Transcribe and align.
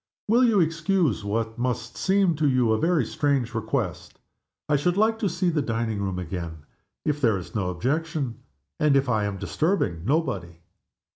Will 0.27 0.43
you 0.43 0.59
excuse 0.59 1.23
what 1.23 1.59
must 1.59 1.95
seem 1.95 2.35
to 2.37 2.49
you 2.49 2.71
a 2.71 2.79
very 2.79 3.05
strange 3.05 3.53
request? 3.53 4.17
I 4.67 4.75
should 4.75 4.97
like 4.97 5.19
to 5.19 5.29
see 5.29 5.51
the 5.51 5.61
dining 5.61 6.01
room 6.01 6.17
again, 6.17 6.65
if 7.05 7.21
there 7.21 7.37
is 7.37 7.53
no 7.53 7.69
objection, 7.69 8.39
and 8.79 8.95
if 8.95 9.07
I 9.07 9.25
am 9.25 9.37
disturbing 9.37 10.03
nobody." 10.03 10.57